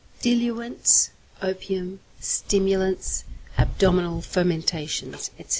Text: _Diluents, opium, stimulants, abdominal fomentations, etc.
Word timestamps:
_Diluents, 0.23 1.11
opium, 1.43 1.99
stimulants, 2.19 3.23
abdominal 3.55 4.21
fomentations, 4.23 5.29
etc. 5.37 5.49